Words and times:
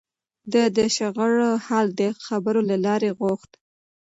ده 0.51 0.63
د 0.77 0.79
شخړو 0.95 1.51
حل 1.65 1.85
د 1.99 2.01
خبرو 2.25 2.61
له 2.69 2.77
لارې 2.85 3.09
غوښت. 3.19 3.51